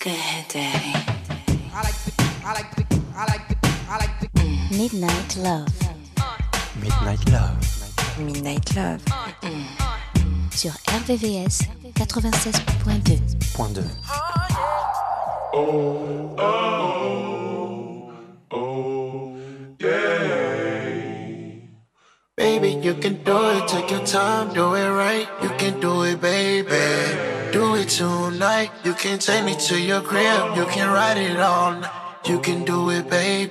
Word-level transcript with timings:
Good 0.00 0.14
day. 0.48 0.94
Midnight 4.70 5.36
Love. 5.36 5.66
Midnight 6.80 7.28
Love. 7.32 7.56
Midnight 8.18 8.74
Love. 8.76 9.00
Sur 10.52 10.70
RVVS 10.86 11.62
96.2. 11.96 13.20
Point 13.56 13.74
2. 13.74 13.82
Baby, 22.36 22.78
you 22.82 22.94
can 22.94 23.24
do 23.24 23.50
it, 23.50 23.66
take 23.66 23.90
your 23.90 24.06
time, 24.06 24.54
do 24.54 24.74
it 24.74 24.90
right. 24.90 25.26
You 25.42 25.48
can 25.58 25.80
do 25.80 26.04
it, 26.04 26.20
baby. 26.20 27.27
Tonight. 27.88 28.70
You 28.84 28.92
can 28.92 29.18
take 29.18 29.44
me 29.46 29.56
to 29.66 29.80
your 29.80 30.02
crib, 30.02 30.54
you 30.54 30.66
can 30.66 30.92
ride 30.92 31.16
it 31.16 31.32
night. 31.32 31.90
You 32.26 32.38
can 32.38 32.62
do 32.62 32.90
it, 32.90 33.08
baby. 33.08 33.50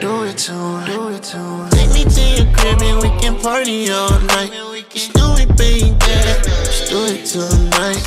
Do 0.00 0.22
it 0.22 0.38
tonight, 0.38 0.86
do 0.86 1.08
it 1.08 1.24
tonight. 1.24 1.70
Take 1.72 1.92
me 1.92 2.04
to 2.04 2.44
your 2.44 2.54
crib 2.54 2.80
and 2.80 3.02
we 3.02 3.08
can 3.20 3.36
party 3.40 3.90
all 3.90 4.20
night. 4.20 4.52
Just 4.90 5.14
do 5.14 5.34
it, 5.34 5.56
baby. 5.56 5.96
Just 5.98 6.90
do 6.90 7.04
it 7.06 7.26
tonight. 7.26 8.00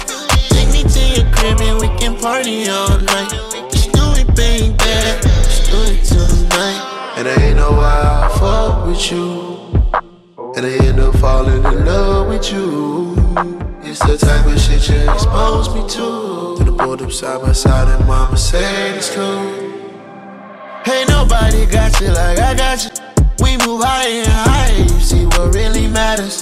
Take 0.47 0.71
me 0.71 0.83
to 0.83 1.21
your 1.21 1.29
crib 1.35 1.59
and 1.59 1.77
we 1.81 1.89
can 1.99 2.15
party 2.21 2.69
all 2.69 2.97
night. 2.99 3.29
Just 3.69 3.91
do 3.91 4.13
it, 4.15 4.33
baby. 4.37 4.73
Just 4.77 5.69
do 5.69 5.77
it 5.91 6.03
tonight. 6.05 7.17
And 7.17 7.27
I 7.27 7.35
ain't 7.43 7.57
know 7.57 7.71
why 7.71 8.01
I 8.23 8.39
fuck 8.39 8.87
with 8.87 9.11
you. 9.11 9.91
And 10.55 10.65
I 10.65 10.85
end 10.87 11.01
up 11.01 11.13
falling 11.17 11.65
in 11.65 11.85
love 11.85 12.29
with 12.29 12.49
you. 12.49 13.72
It's 13.93 14.01
the 14.07 14.17
type 14.17 14.47
of 14.47 14.59
shit 14.59 14.89
you 14.89 15.07
expose 15.11 15.69
me 15.69 15.81
to. 15.81 16.57
To 16.57 16.63
the 16.63 16.73
up 16.73 17.11
side 17.11 17.41
by 17.43 17.51
side 17.51 17.87
and 17.89 18.07
mama 18.07 18.35
said 18.35 18.97
it's 18.97 19.13
cool. 19.13 19.23
Ain't 20.91 21.09
nobody 21.09 21.67
got 21.67 22.01
you 22.01 22.07
like 22.07 22.39
I 22.39 22.55
got 22.55 22.83
you. 22.83 22.89
We 23.43 23.55
move 23.57 23.83
higher 23.83 24.23
and 24.23 24.27
higher, 24.27 24.81
you 24.81 24.99
see 24.99 25.25
what 25.27 25.53
really 25.53 25.85
matters. 25.85 26.41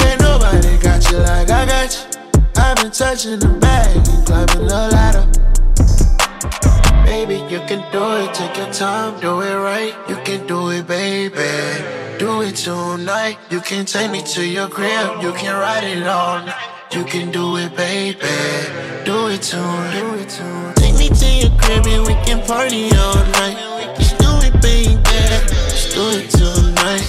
Ain't 0.00 0.22
nobody 0.22 0.78
got 0.78 1.04
you 1.10 1.18
like 1.18 1.50
I 1.50 1.66
got 1.66 1.92
you. 1.92 2.42
I've 2.56 2.76
been 2.76 2.90
touching 2.90 3.38
the 3.38 3.58
bag 3.60 3.94
and 3.94 4.26
climbing 4.26 4.66
the 4.66 4.88
ladder. 4.96 5.26
Baby, 7.04 7.34
you 7.52 7.60
can 7.68 7.84
do 7.92 8.02
it, 8.24 8.32
take 8.32 8.56
your 8.56 8.72
time, 8.72 9.20
do 9.20 9.42
it 9.42 9.56
right. 9.56 9.94
You 10.08 10.16
can 10.24 10.46
do 10.46 10.70
it, 10.70 10.86
baby. 10.86 12.03
Do 12.18 12.42
it 12.42 12.54
tonight. 12.54 13.38
You 13.50 13.60
can 13.60 13.84
take 13.86 14.10
me 14.10 14.22
to 14.22 14.46
your 14.46 14.68
crib, 14.68 15.20
you 15.20 15.32
can 15.32 15.54
ride 15.54 15.82
it 15.82 16.00
night. 16.00 16.54
You 16.92 17.02
can 17.04 17.32
do 17.32 17.56
it, 17.56 17.74
baby. 17.76 18.18
Do 19.04 19.26
it 19.26 19.42
tonight. 19.42 19.98
Do 19.98 20.14
it 20.14 20.28
tonight. 20.28 20.76
Take 20.76 20.94
me 20.96 21.08
to 21.08 21.26
your 21.26 21.50
crib 21.58 21.86
and 21.88 22.06
we 22.06 22.14
can 22.24 22.40
party 22.46 22.90
all 22.94 23.16
night. 23.40 23.96
Just 23.98 24.16
do 24.18 24.30
it, 24.46 24.54
baby. 24.62 25.00
Just 25.68 25.94
do 25.94 26.04
it 26.14 26.30
tonight. 26.30 27.04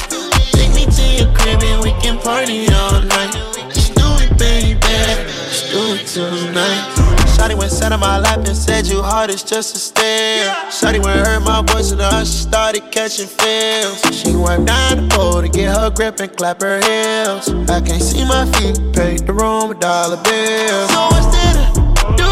Take 0.53 0.73
me 0.73 0.85
to 0.85 1.03
your 1.17 1.31
crib 1.35 1.61
and 1.61 1.83
we 1.83 1.91
can 2.01 2.17
party 2.17 2.67
all 2.73 3.01
night. 3.01 3.33
Just 3.73 3.93
do 3.93 4.07
it, 4.25 4.35
baby. 4.39 4.79
Just 4.81 5.71
do 5.71 5.93
it 5.93 6.07
tonight. 6.07 6.94
Shotty 7.35 7.57
went 7.57 7.71
sat 7.71 7.91
on 7.91 7.99
my 7.99 8.17
lap 8.17 8.37
and 8.47 8.55
said 8.55 8.87
you 8.87 9.01
hard 9.01 9.29
as 9.29 9.43
just 9.43 9.75
a 9.75 9.77
stare. 9.77 10.53
Shotty 10.69 11.03
went 11.03 11.27
heard 11.27 11.43
my 11.43 11.61
voice 11.61 11.91
and 11.91 11.99
her 11.99 12.23
she 12.23 12.37
started 12.47 12.89
catching 12.91 13.27
feels. 13.27 13.99
She 14.15 14.33
wiped 14.35 14.65
down 14.65 15.09
the 15.09 15.15
pole 15.15 15.41
to 15.41 15.49
get 15.49 15.75
her 15.75 15.89
grip 15.89 16.21
and 16.21 16.35
clap 16.37 16.61
her 16.61 16.79
heels. 16.79 17.49
I 17.69 17.81
can't 17.81 18.01
see 18.01 18.23
my 18.23 18.45
feet, 18.53 18.79
paid 18.93 19.27
the 19.27 19.33
room 19.33 19.71
a 19.71 19.75
dollar 19.75 20.15
bill. 20.23 20.87
So 20.87 21.01
what's 21.11 21.27
there 21.35 21.53
to 21.53 22.15
do? 22.15 22.31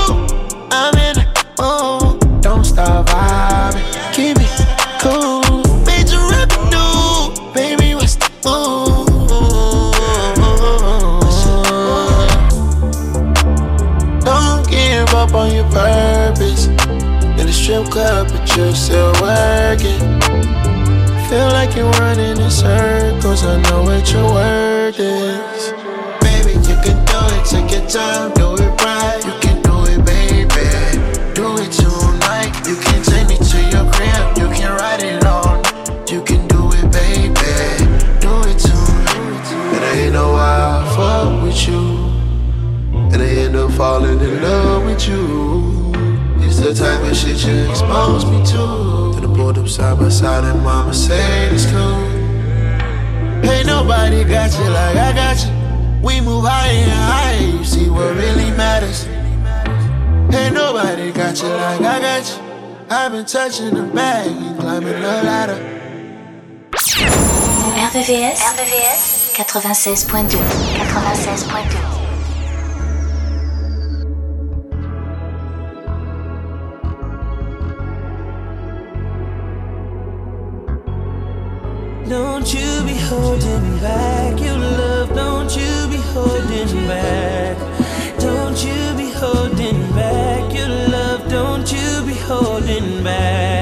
I'm 0.71 0.95
in 0.95 1.12
but 18.43 18.57
you're 18.57 18.75
still 18.75 19.13
working. 19.21 19.99
Feel 21.29 21.47
like 21.49 21.75
you're 21.75 21.89
running 21.91 22.37
in 22.37 22.51
circles. 22.51 23.43
I 23.43 23.61
know 23.63 23.83
what 23.83 24.11
your 24.11 24.25
word 24.33 24.95
is. 24.97 25.71
Baby, 26.21 26.53
you 26.67 26.75
can 26.83 26.99
do 27.05 27.19
it. 27.35 27.45
Take 27.45 27.71
your 27.71 27.87
time, 27.87 28.33
do 28.33 28.55
it 28.55 28.81
right. 28.83 29.21
You 29.25 29.33
can 29.39 29.61
do 29.61 29.75
it, 29.91 30.03
baby. 30.05 30.67
Do 31.33 31.57
it 31.57 31.71
tonight. 31.71 32.53
You 32.67 32.75
can 32.75 33.01
take 33.03 33.27
me 33.29 33.37
to 33.37 33.59
your 33.73 33.85
crib. 33.93 34.37
You 34.37 34.47
can 34.53 34.71
ride 34.77 35.03
it 35.03 35.23
night. 35.23 36.11
You 36.11 36.21
can 36.21 36.47
do 36.47 36.69
it, 36.73 36.91
baby. 36.91 37.33
Do 38.19 38.33
it 38.49 38.59
tonight. 38.59 39.47
And 39.73 39.85
I 39.85 39.93
ain't 40.03 40.13
know 40.13 40.33
why 40.33 40.81
I 40.81 40.95
fuck 40.95 41.43
with 41.43 41.67
you. 41.67 41.83
And 43.13 43.21
I 43.21 43.25
end 43.25 43.55
up 43.55 43.71
falling 43.71 44.19
in 44.19 44.41
love 44.41 44.85
with 44.85 45.07
you. 45.07 45.62
The 46.73 46.79
type 46.79 47.07
of 47.07 47.15
shit 47.15 47.45
you 47.45 47.69
expose 47.69 48.25
me 48.25 48.43
to. 48.45 49.13
To 49.13 49.21
the 49.21 49.31
pulled 49.31 49.59
up 49.59 49.67
side 49.69 49.99
by 49.99 50.09
side 50.09 50.43
and 50.43 50.63
mama 50.63 50.91
said 50.91 51.53
it's 51.53 51.67
cool. 51.67 52.01
Ain't 53.47 53.67
nobody 53.67 54.23
got 54.23 54.51
you 54.57 54.65
like 54.71 54.97
I 54.97 55.13
got 55.13 55.37
you. 55.45 55.51
We 56.01 56.19
move 56.19 56.45
higher 56.45 56.71
and 56.71 56.91
higher, 56.91 57.57
you 57.59 57.63
see 57.63 57.91
what 57.91 58.15
really 58.15 58.49
matters. 58.57 59.05
Ain't 60.35 60.55
nobody 60.55 61.11
got 61.11 61.39
you 61.43 61.49
like 61.49 61.81
I 61.81 61.99
got 61.99 62.27
you. 62.27 62.41
I've 62.89 63.11
been 63.11 63.25
touching 63.25 63.75
the 63.75 63.83
bag 63.83 64.31
and 64.31 64.59
climbing 64.59 64.93
the 64.93 65.21
ladder. 65.29 65.59
RVVS. 67.91 68.39
RVVS 68.41 69.35
96.2. 69.35 70.39
96.2. 70.81 71.92
Don't 82.43 82.55
you 82.55 82.83
be 82.83 82.95
holding 82.95 83.79
back 83.79 84.37
your 84.37 84.57
love, 84.57 85.15
don't 85.15 85.55
you 85.55 85.87
be 85.87 85.95
holding 86.11 86.87
back. 86.89 87.57
Don't 88.19 88.61
you 88.61 88.93
be 88.97 89.09
holding 89.11 89.79
back 89.93 90.53
your 90.53 90.67
love, 90.67 91.29
don't 91.29 91.71
you 91.71 92.05
be 92.05 92.15
holding 92.15 93.01
back. 93.01 93.52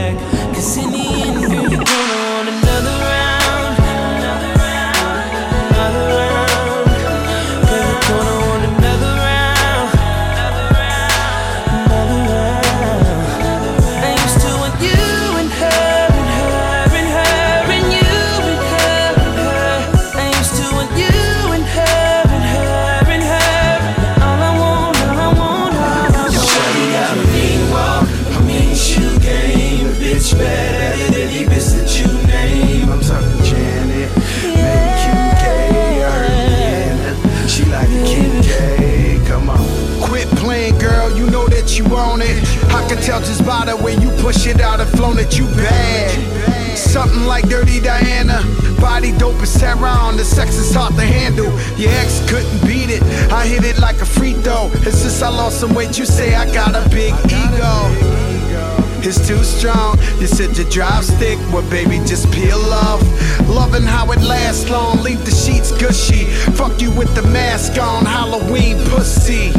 Halloween 68.31 68.77
pussy. 68.87 69.51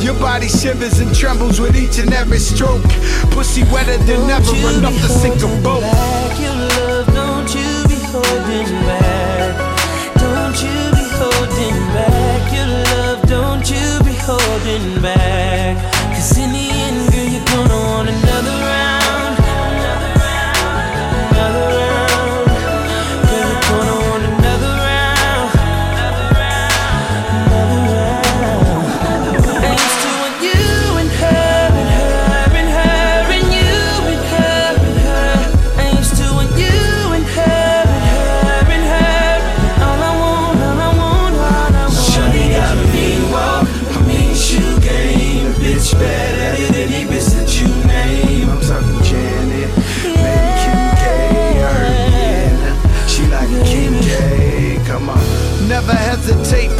Your 0.02 0.14
body 0.14 0.48
shivers 0.48 0.98
and 0.98 1.14
trembles 1.14 1.60
with 1.60 1.76
each 1.76 1.98
and 1.98 2.10
every 2.14 2.38
stroke. 2.38 2.82
Pussy 3.32 3.64
wetter 3.64 3.98
than 3.98 4.30
ever, 4.30 4.46
Don't 4.46 4.56
you 4.56 4.78
enough 4.78 4.94
to 4.94 5.08
sink 5.10 5.42
a 5.42 5.62
boat. 5.62 5.82
Back 5.82 6.40
your 6.40 6.54
love, 6.54 7.06
don't 7.08 7.54
you 7.54 7.84
be 7.86 8.00
holding 8.08 8.72
back. 8.88 10.16
Don't 10.16 10.56
you 10.62 10.90
be 10.96 11.04
holding 11.20 11.76
back 11.92 12.52
your 12.56 12.66
love, 12.66 13.28
don't 13.28 13.68
you 13.68 14.04
be 14.04 14.14
holding 14.24 15.02
back. 15.02 15.85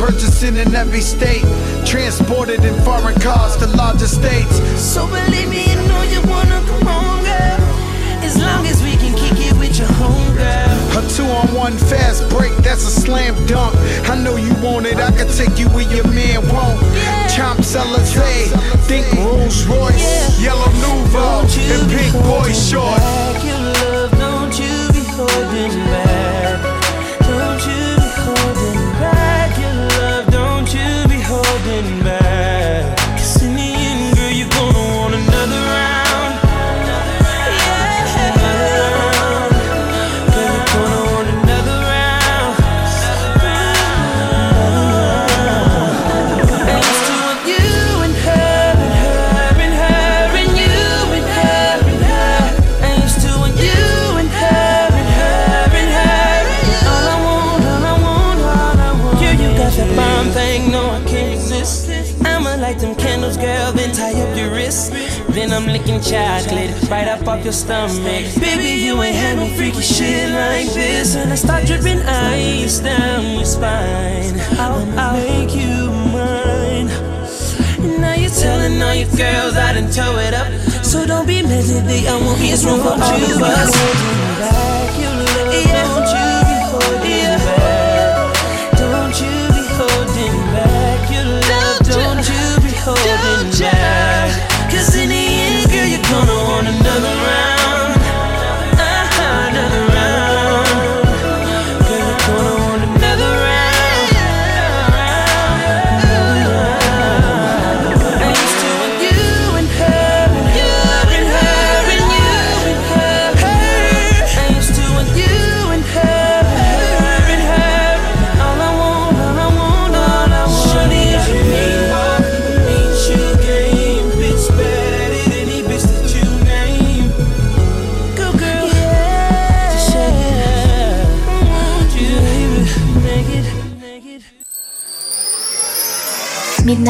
purchasing 0.06 0.56
in 0.56 0.72
every 0.74 1.00
state, 1.00 1.42
transported 1.84 2.62
in 2.64 2.74
foreign 2.82 3.18
cars 3.20 3.56
to 3.56 3.66
larger 3.76 4.06
states. 4.06 4.56
So 4.78 5.06
believe 5.08 5.50
me, 5.50 5.66
you 5.70 5.80
know 5.88 6.02
you 6.02 6.20
wanna 6.30 6.62
come 6.70 6.86
on, 6.86 7.24
girl. 7.24 7.58
As 8.22 8.38
long 8.38 8.64
as 8.66 8.80
we 8.82 8.94
can 9.02 9.12
kick 9.18 9.36
it 9.48 9.54
with 9.58 9.76
your 9.78 9.90
homegirl. 9.98 10.98
A 10.98 11.00
two 11.16 11.28
on 11.40 11.48
one 11.54 11.76
fast 11.90 12.22
break, 12.30 12.54
that's 12.58 12.84
a 12.86 12.94
slam 13.02 13.34
dunk. 13.46 13.74
I 14.08 14.14
know 14.22 14.36
you 14.36 14.54
want 14.62 14.86
it, 14.86 14.96
I 14.98 15.10
can 15.10 15.28
take 15.40 15.58
you 15.58 15.68
where 15.70 15.90
your 15.90 16.06
man 16.06 16.38
won't. 16.54 16.80
Yeah. 16.94 17.26
Chomps 17.34 17.74
think 18.86 19.06
Rolls 19.18 19.66
Royce, 19.66 20.38
yeah. 20.38 20.54
Yellow 20.54 20.70
Nouveau, 20.82 21.40
and 21.42 21.84
Pink 21.90 22.14
Boy 22.22 22.52
Short. 22.52 22.98
Back, 22.98 23.44
your 23.44 23.58
love, 23.58 24.10
don't 24.22 24.54
you 24.56 24.74
be 24.94 25.02
holding 25.18 25.74
back. 25.90 26.05
Then 65.36 65.52
I'm 65.52 65.66
licking 65.66 66.00
chocolate 66.00 66.72
right 66.88 67.06
up 67.06 67.28
off 67.28 67.44
your 67.44 67.52
stomach. 67.52 68.24
Baby, 68.40 68.82
you 68.82 69.02
ain't 69.02 69.14
had 69.14 69.36
no 69.36 69.46
freaky 69.54 69.82
shit 69.82 70.30
like 70.30 70.72
this. 70.72 71.14
And 71.14 71.30
I 71.30 71.34
start 71.34 71.66
dripping 71.66 71.98
ice 71.98 72.78
down 72.78 73.36
your 73.36 73.44
spine. 73.44 74.40
I'll, 74.58 74.98
I'll 74.98 75.22
make 75.22 75.54
you 75.54 75.90
mine. 76.10 76.88
And 77.84 78.00
now 78.00 78.14
you're 78.14 78.30
telling 78.30 78.80
all 78.80 78.94
your 78.94 79.10
girls 79.14 79.56
I 79.56 79.74
done 79.74 79.90
tow 79.90 80.16
it 80.20 80.32
up. 80.32 80.50
So 80.82 81.04
don't 81.04 81.26
be 81.26 81.42
mad 81.42 81.64
that 81.64 82.08
I 82.08 82.16
won't 82.16 82.40
be 82.40 82.52
room 82.64 82.80
for 82.80 82.96
all 82.96 82.96
of 82.96 83.42
us. 83.42 84.25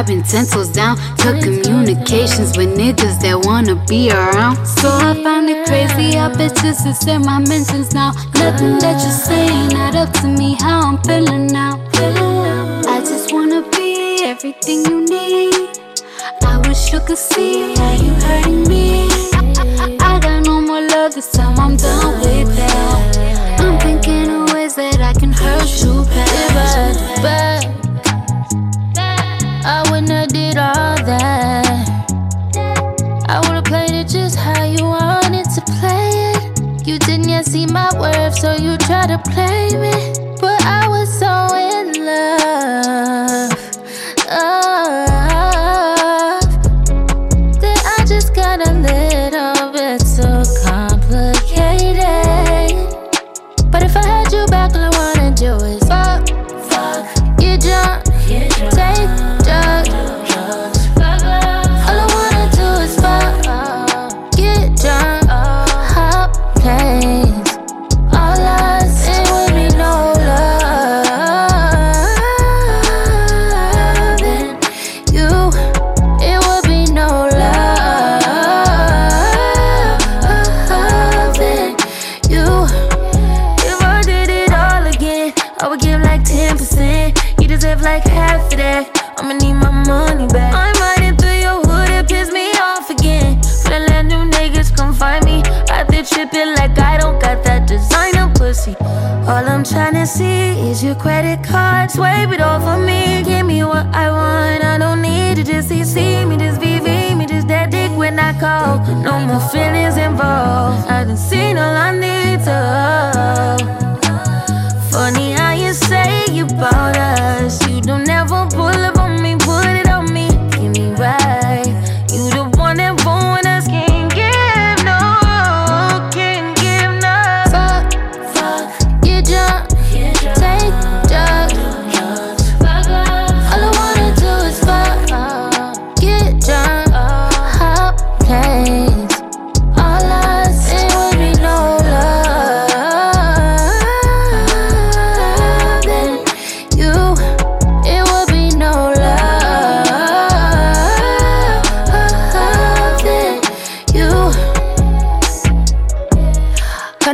rubbing 0.00 0.22
pencils 0.22 0.70
down 0.70 0.96
to 1.18 1.38
communications 1.42 2.56
with 2.56 2.70
niggas 2.74 3.20
that 3.20 3.38
wanna 3.44 3.76
be 3.86 4.10
around. 4.10 4.56
So 4.64 4.88
I 4.88 5.12
find 5.22 5.46
it 5.50 5.66
crazy 5.66 6.16
how 6.16 6.30
bitches 6.30 6.86
is 6.86 7.06
in 7.06 7.20
my 7.20 7.38
mentions 7.38 7.92
now. 7.92 8.12
Nothing 8.36 8.78
that 8.78 8.96
you're 9.02 9.20
saying 9.28 9.68
not 9.68 9.94
up 9.94 10.10
to 10.20 10.26
me 10.26 10.56
how 10.58 10.88
I'm 10.88 11.02
feeling 11.02 11.48
now. 11.48 11.78
I 12.94 13.00
just 13.00 13.30
wanna 13.34 13.60
be 13.76 14.22
everything 14.24 14.86
you 14.86 15.04
need. 15.04 15.78
I 16.46 16.56
wish 16.66 16.92
you 16.94 17.00
could 17.00 17.18
see. 17.18 17.79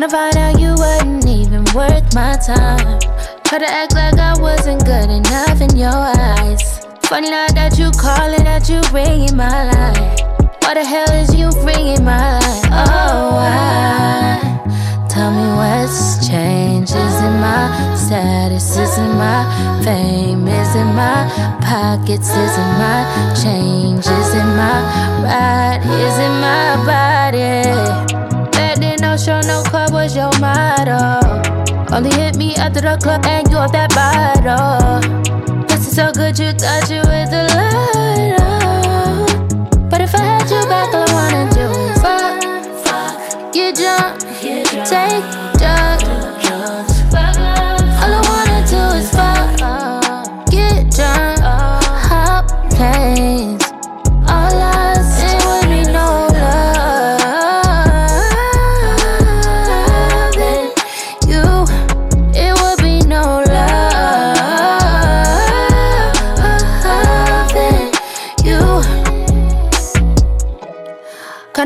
Kinda 0.06 0.18
find 0.18 0.36
out 0.36 0.60
you 0.60 0.74
wasn't 0.74 1.26
even 1.26 1.64
worth 1.74 2.14
my 2.14 2.36
time. 2.36 3.00
Try 3.42 3.58
to 3.58 3.68
act 3.68 3.92
like 3.94 4.14
I 4.14 4.38
wasn't 4.38 4.84
good 4.84 5.10
enough 5.10 5.60
in 5.60 5.76
your 5.76 5.90
eyes. 5.90 6.86
Funny 7.02 7.28
now 7.30 7.48
that 7.54 7.76
you 7.76 7.90
calling, 7.90 8.44
that 8.44 8.68
you 8.68 8.80
ringing 8.94 9.36
my 9.36 9.64
line. 9.72 10.16
What 10.62 10.74
the 10.74 10.84
hell 10.84 11.10
is 11.10 11.34
you 11.34 11.50
bringing 11.64 12.04
my 12.04 12.38
life? 12.38 12.64
Oh, 12.70 13.34
why? 13.34 15.08
Tell 15.08 15.32
me 15.32 15.46
what's 15.58 16.28
changed. 16.28 16.94
Is 16.94 17.16
it 17.26 17.36
my 17.42 17.96
status? 17.96 18.76
Is 18.76 18.98
it 18.98 19.10
my 19.18 19.82
fame? 19.82 20.46
Is 20.46 20.74
it 20.76 20.84
my 20.94 21.26
pockets? 21.66 22.30
Is 22.30 22.54
it 22.54 22.72
my 22.78 23.34
change? 23.42 24.06
Is 24.06 24.34
it 24.34 24.48
my 24.54 24.78
ride? 25.26 25.82
Is 25.82 26.18
it 26.18 26.34
my 26.38 26.76
body? 26.86 27.85
Your. 30.84 31.96
Only 31.96 32.10
hit 32.10 32.36
me 32.36 32.54
after 32.56 32.80
the 32.80 32.98
club 33.00 33.24
and 33.24 33.48
you 33.48 33.56
off 33.56 33.72
that 33.72 33.94
bottle. 33.94 35.00
This 35.68 35.86
is 35.88 35.96
so 35.96 36.12
good, 36.12 36.38
you 36.38 36.52
thought 36.52 36.90
you 36.90 36.98
was 36.98 37.30
the 37.30 37.48
light. 37.54 38.36
Oh. 38.40 39.88
But 39.88 40.00
if 40.00 40.14
I 40.14 40.18
had 40.18 40.50
you 40.50 40.60
back, 40.68 40.92
all 40.92 41.08
I 41.08 41.12
wanna 41.14 41.50
do 41.54 41.66
is 41.88 42.00
fuck, 42.02 42.42
fuck, 42.84 43.52
get 43.52 43.76
drunk 43.76 44.26
take 44.84 45.24
drugs. 45.24 45.46
All 45.46 45.55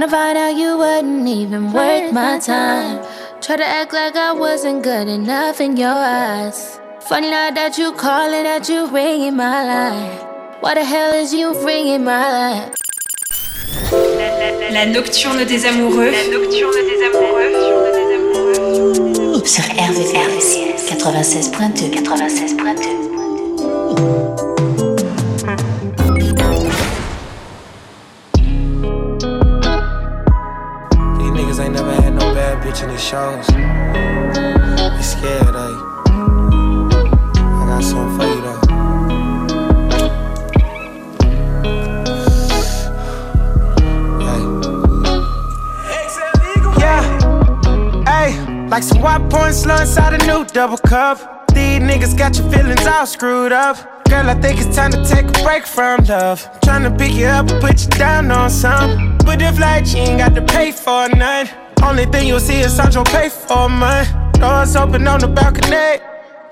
Kinda 0.01 0.17
find 0.17 0.39
out 0.39 0.57
you 0.57 0.79
wasn't 0.79 1.29
even 1.29 1.75
worth 1.75 2.11
my 2.11 2.39
time. 2.39 3.05
Try 3.43 3.57
to 3.57 3.67
act 3.67 3.93
like 3.93 4.17
I 4.17 4.33
wasn't 4.33 4.83
good 4.83 5.09
enough 5.09 5.61
in 5.61 5.77
your 5.77 5.91
eyes. 5.93 6.81
Funny 7.01 7.31
now 7.31 7.51
that 7.51 7.77
you 7.77 7.93
calling, 7.93 8.45
that 8.45 8.67
you 8.67 8.87
ringing 8.87 9.37
my 9.37 9.63
line. 9.63 10.17
What 10.61 10.77
the 10.77 10.85
hell 10.87 11.13
is 11.13 11.35
you 11.35 11.53
ringing 11.67 12.05
my 12.05 12.31
line? 12.33 12.73
La 14.73 14.87
nocturne 14.87 15.45
des 15.45 15.67
amoureux. 15.67 16.13
La 16.13 16.25
nocturne 16.33 16.81
des 16.89 17.03
amoureux. 17.05 17.51
Sur 19.45 19.65
RVRVCS 19.65 20.89
96.2 20.89 21.91
96.2 21.91 23.10
bitch 32.71 32.89
these 32.89 33.03
shows. 33.03 33.47
They 33.47 35.03
scared, 35.03 35.57
eh? 35.57 35.75
I 37.43 37.65
got 37.67 37.83
something 37.83 38.19
for 38.19 38.27
you 38.27 38.41
though. 38.43 38.61
Yeah, 46.79 47.03
hey, 48.07 48.69
like 48.69 48.83
some 48.83 49.01
white 49.03 49.29
points 49.31 49.63
slow 49.63 49.81
inside 49.81 50.21
a 50.21 50.27
new 50.27 50.45
double 50.45 50.79
cup. 50.79 51.49
These 51.49 51.81
niggas 51.81 52.17
got 52.17 52.39
your 52.39 52.51
feelings 52.51 52.87
all 52.87 53.07
screwed 53.07 53.53
up. 53.53 53.77
Girl, 54.09 54.29
I 54.29 54.35
think 54.35 54.61
it's 54.61 54.77
time 54.77 54.93
to 54.93 55.05
take 55.05 55.29
a 55.29 55.43
break 55.43 55.67
from 55.67 56.05
love. 56.05 56.49
Tryna 56.63 56.97
pick 56.97 57.13
you 57.13 57.27
up 57.27 57.51
and 57.51 57.61
put 57.61 57.83
you 57.83 57.89
down 57.91 58.31
on 58.31 58.51
some. 58.51 59.17
But 59.25 59.43
if 59.43 59.59
like 59.59 59.87
you 59.93 59.99
ain't 59.99 60.19
got 60.19 60.35
to 60.35 60.43
pay 60.43 60.73
for 60.73 61.09
nothing. 61.09 61.60
Only 61.83 62.07
thing 62.07 62.29
you'll 62.29 62.41
see 62.41 62.61
is 62.61 62.75
Sancho 62.77 63.05
pay 63.05 63.29
for 63.29 63.69
mine. 63.69 64.07
Doors 64.33 64.77
open 64.77 65.07
on 65.09 65.21
the 65.21 65.29
balcony. 65.29 66.03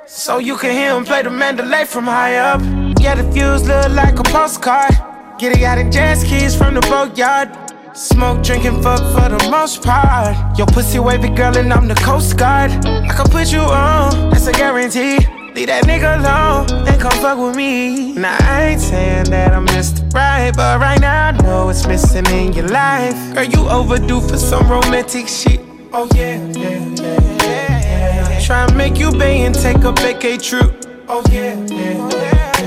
So 0.06 0.38
you 0.38 0.56
can 0.56 0.70
hear 0.70 0.94
him 0.96 1.04
play 1.04 1.22
the 1.22 1.30
Mandalay 1.30 1.84
from 1.84 2.04
high 2.04 2.36
up. 2.36 2.60
Yeah, 2.98 3.14
the 3.14 3.22
views 3.30 3.66
look 3.68 3.90
like 3.90 4.18
a 4.18 4.22
postcard. 4.22 4.92
Get 5.38 5.56
it 5.56 5.62
out 5.62 5.78
in 5.78 5.92
jazz 5.92 6.24
keys 6.24 6.56
from 6.56 6.74
the 6.74 6.80
boatyard. 6.80 7.50
Smoke, 7.94 8.42
drinking, 8.42 8.82
fuck 8.82 9.00
for 9.12 9.28
the 9.28 9.48
most 9.50 9.82
part. 9.82 10.36
Your 10.56 10.66
pussy 10.68 10.98
wavy 10.98 11.28
girl, 11.28 11.56
and 11.56 11.72
I'm 11.72 11.88
the 11.88 11.94
coast 11.96 12.36
guard. 12.36 12.70
I 12.86 13.14
can 13.14 13.26
put 13.30 13.52
you 13.52 13.60
on, 13.60 14.30
that's 14.30 14.46
a 14.46 14.52
guarantee. 14.52 15.18
Leave 15.58 15.66
that 15.66 15.86
nigga 15.86 16.20
alone 16.20 16.86
and 16.86 17.00
come 17.00 17.10
fuck 17.20 17.36
with 17.36 17.56
me. 17.56 18.12
Now 18.12 18.36
I 18.42 18.62
ain't 18.66 18.80
saying 18.80 19.24
that 19.30 19.52
I'm 19.52 19.66
Mr. 19.66 20.08
Right, 20.14 20.54
but 20.54 20.78
right 20.78 21.00
now 21.00 21.30
I 21.30 21.30
know 21.32 21.66
what's 21.66 21.84
missing 21.84 22.26
in 22.26 22.52
your 22.52 22.68
life. 22.68 23.34
Girl, 23.34 23.42
you 23.42 23.68
overdue 23.68 24.20
for 24.20 24.36
some 24.36 24.70
romantic 24.70 25.26
shit. 25.26 25.60
Oh 25.92 26.08
yeah, 26.14 26.36
yeah, 26.52 26.78
yeah, 26.94 27.42
yeah. 27.42 28.38
Try 28.38 28.66
and 28.66 28.76
make 28.76 29.00
you 29.00 29.10
pay 29.10 29.40
and 29.46 29.52
take 29.52 29.78
a 29.78 29.92
vacay 29.98 30.40
trip. 30.40 30.86
Oh 31.08 31.24
yeah, 31.28 31.54
yeah, 31.66 32.08
yeah, 32.08 32.60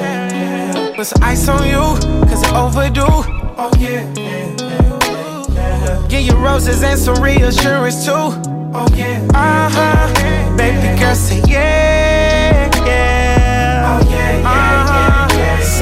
yeah. 0.75 0.93
Put 0.93 1.07
some 1.07 1.23
ice 1.23 1.47
on 1.47 1.65
you, 1.65 1.95
cause 2.27 2.43
it 2.43 2.51
overdue. 2.51 3.05
Oh 3.07 3.71
yeah, 3.79 4.03
yeah, 4.15 4.53
yeah, 4.59 5.47
yeah. 5.55 6.07
Get 6.09 6.23
you 6.25 6.35
roses 6.35 6.83
and 6.83 6.99
some 6.99 7.23
reassurance 7.23 8.03
too. 8.03 8.11
Oh 8.11 8.87
yeah, 8.93 9.25
uh 9.33 9.69
huh. 9.71 10.57
Baby 10.57 10.99
girl, 10.99 11.15
say 11.15 11.41
yeah. 11.47 12.60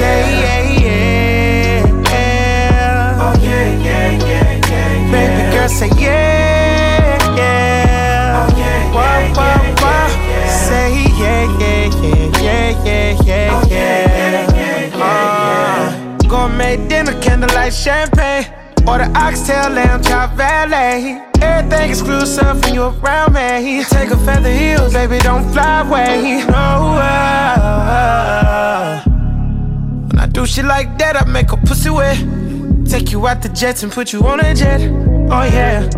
Say 0.00 0.40
yeah, 0.40 0.80
yeah, 0.80 2.10
yeah. 2.10 3.20
Oh 3.20 3.34
yeah, 3.42 3.86
yeah, 3.86 4.26
yeah, 4.26 4.70
yeah. 4.70 5.12
Baby 5.12 5.42
girl, 5.54 5.68
say 5.68 5.90
yeah, 5.98 7.36
yeah. 7.36 8.40
Oh 8.40 8.48
yeah, 8.58 8.96
yeah, 8.96 9.36
yeah, 9.36 9.40
yeah, 9.40 10.28
yeah. 10.28 10.66
Say 10.66 10.88
yeah, 11.20 11.42
yeah, 11.60 12.02
yeah, 12.02 12.40
yeah, 12.40 12.84
yeah, 12.84 13.50
yeah, 13.68 14.56
yeah. 14.56 15.02
Uh, 15.02 15.84
gourmet 16.28 16.76
dinner, 16.88 17.16
candlelight 17.20 17.74
champagne. 17.74 18.46
Order 18.86 19.10
oxtail, 19.14 19.68
lamb 19.70 20.02
chop, 20.02 20.32
valet. 20.34 21.20
Everything 21.42 21.90
exclusive 21.90 22.60
when 22.64 22.74
you 22.74 22.82
around 22.84 23.32
me. 23.34 23.84
Take 23.84 24.10
a 24.10 24.16
feather 24.16 24.52
heels, 24.52 24.92
baby, 24.92 25.18
don't 25.18 25.44
fly 25.52 25.80
away. 25.80 26.44
No, 26.48 26.96
uh, 26.96 29.02
I 30.20 30.26
do 30.26 30.44
shit 30.44 30.66
like 30.66 30.98
that, 30.98 31.16
I 31.16 31.24
make 31.24 31.50
a 31.50 31.56
pussy 31.56 31.88
wet. 31.88 32.18
Take 32.84 33.10
you 33.10 33.26
out 33.26 33.40
the 33.40 33.48
jets 33.48 33.82
and 33.82 33.90
put 33.90 34.12
you 34.12 34.20
on 34.26 34.40
a 34.40 34.54
jet. 34.54 34.82
Oh 35.32 35.44
yeah. 35.44 35.88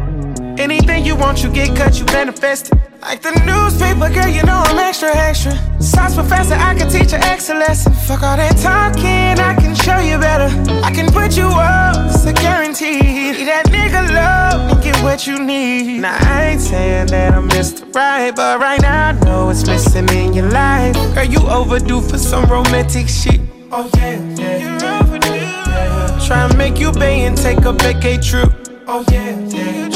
Anything 0.58 1.04
you 1.04 1.16
want, 1.16 1.42
you 1.42 1.50
get 1.50 1.76
cut, 1.76 1.98
you 1.98 2.04
manifest 2.04 2.70
it. 2.70 2.78
Like 3.00 3.20
the 3.20 3.32
newspaper, 3.44 4.14
girl, 4.14 4.28
you 4.28 4.44
know 4.44 4.62
I'm 4.64 4.78
extra, 4.78 5.08
extra. 5.08 5.58
Science 5.82 6.14
professor, 6.14 6.54
I 6.54 6.72
can 6.76 6.88
teach 6.88 7.10
you 7.10 7.18
excellence. 7.18 7.82
Fuck 8.06 8.22
all 8.22 8.36
that 8.36 8.56
talking, 8.58 9.42
I 9.42 9.56
can 9.56 9.74
show 9.74 9.98
you 9.98 10.18
better. 10.18 10.54
I 10.84 10.92
can 10.92 11.10
put 11.10 11.36
you 11.36 11.48
up, 11.48 12.14
it's 12.14 12.24
a 12.24 12.32
guarantee. 12.32 13.00
Need 13.32 13.48
that 13.48 13.66
nigga 13.74 14.06
love 14.14 14.70
and 14.70 14.84
get 14.84 14.94
what 15.02 15.26
you 15.26 15.40
need. 15.44 15.98
Now, 15.98 16.16
I 16.20 16.50
ain't 16.50 16.60
saying 16.60 17.08
that 17.08 17.34
I'm 17.34 17.48
Mr. 17.48 17.92
Right, 17.92 18.30
but 18.30 18.60
right 18.60 18.80
now 18.80 19.08
I 19.08 19.12
know 19.24 19.50
it's 19.50 19.66
missing 19.66 20.08
in 20.10 20.32
your 20.32 20.48
life. 20.48 20.94
Girl, 21.12 21.24
you 21.24 21.40
overdue 21.48 22.02
for 22.02 22.18
some 22.18 22.44
romantic 22.48 23.08
shit. 23.08 23.40
Oh, 23.74 23.88
yeah, 23.96 24.20
yeah. 24.36 24.58
You're 24.58 25.00
overdue. 25.00 25.32
Yeah. 25.32 26.18
Try 26.26 26.44
and 26.44 26.58
make 26.58 26.78
you 26.78 26.92
pay 26.92 27.24
and 27.24 27.34
take 27.36 27.60
a 27.60 27.72
vacay 27.72 28.20
trip. 28.22 28.52
Oh, 28.86 29.02
yeah, 29.10 29.38
yeah. 29.48 29.88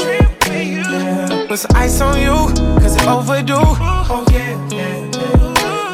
yeah. 0.49 1.45
Put 1.47 1.59
some 1.59 1.75
ice 1.75 2.01
on 2.01 2.19
you, 2.19 2.51
cause 2.81 2.95
it 2.95 3.07
overdue. 3.07 3.53
Oh, 3.59 4.25
yeah, 4.31 4.67
yeah, 4.69 5.11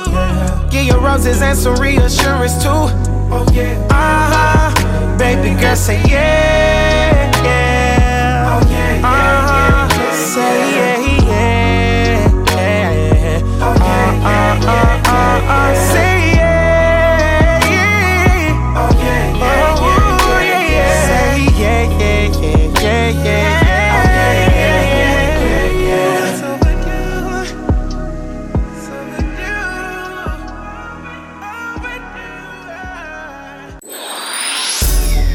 yeah. 0.07 0.69
Get 0.71 0.85
your 0.85 0.99
roses 0.99 1.41
and 1.41 1.57
some 1.57 1.75
reassurance 1.75 2.63
too. 2.63 2.69
Oh, 2.69 3.45
yeah. 3.51 3.75
Uh 3.91 4.31
huh. 4.31 5.17
Baby 5.17 5.59
girl, 5.59 5.75
say 5.75 6.01
yeah, 6.07 7.31
yeah. 7.43 8.47
Oh, 8.47 8.61
yeah, 8.71 8.95
yeah, 8.95 9.07
uh-huh. 9.07 9.87
yeah, 9.91 10.05
yeah. 10.05 10.15
Say 10.31 10.55
yeah, 10.77 10.97
yeah, 11.03 12.31
yeah. 12.55 13.41
Oh, 13.59 13.75
yeah, 13.75 14.13
yeah, 14.23 14.55
yeah, 14.63 15.03
yeah, 15.03 15.73
yeah. 15.73 15.91
Say 15.91 16.22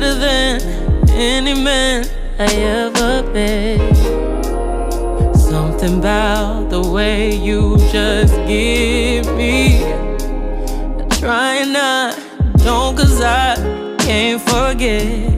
better 0.00 0.14
than 0.18 0.60
any 1.10 1.52
man 1.62 2.06
I 2.38 2.46
ever 2.54 3.22
met. 3.32 3.96
Something 5.36 5.98
about 5.98 6.70
the 6.70 6.80
way 6.80 7.34
you 7.34 7.76
just 7.92 8.34
give 8.46 9.26
me. 9.36 9.84
I 9.84 11.06
try 11.18 11.64
not, 11.64 12.18
don't, 12.64 12.96
cause 12.96 13.20
I 13.20 13.56
can't 13.98 14.40
forget. 14.40 15.29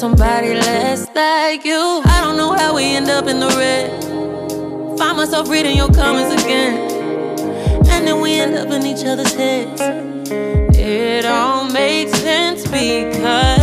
somebody 0.00 0.54
less 0.54 1.14
like 1.14 1.62
you. 1.62 2.00
I 2.06 2.22
don't 2.22 2.38
know 2.38 2.54
how 2.54 2.74
we 2.74 2.84
end 2.84 3.10
up 3.10 3.26
in 3.26 3.38
the 3.38 3.48
red. 3.48 3.90
Find 4.98 5.14
myself 5.18 5.50
reading 5.50 5.76
your 5.76 5.92
comments 5.92 6.42
again. 6.42 6.74
And 7.90 8.06
then 8.06 8.22
we 8.22 8.32
end 8.32 8.56
up 8.56 8.70
in 8.70 8.86
each 8.86 9.04
other's 9.04 9.34
heads. 9.34 9.78
It 10.74 11.26
all 11.26 11.70
makes 11.70 12.18
sense 12.18 12.62
because. 12.62 13.59